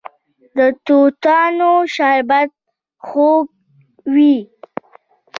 د 0.57 0.59
توتانو 0.85 1.71
شربت 1.95 2.51
خوږ 3.07 3.45
وي. 4.13 4.37